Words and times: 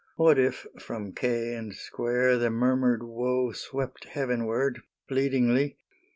What 0.15 0.39
if 0.39 0.65
from 0.79 1.13
quai 1.13 1.53
and 1.55 1.75
square 1.75 2.35
the 2.39 2.49
murmured 2.49 3.03
woe 3.03 3.51
Swept 3.51 4.05
heavenward, 4.05 4.81
pleadingly? 5.07 5.77